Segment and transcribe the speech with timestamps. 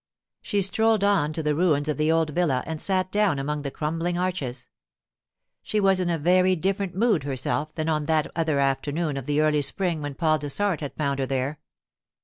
[0.41, 3.69] She strolled on to the ruins of the old villa and sat down among the
[3.69, 4.67] crumbling arches.
[5.61, 9.41] She was in a very different mood herself than on that other afternoon of the
[9.41, 11.59] early spring when Paul Dessart had found her there.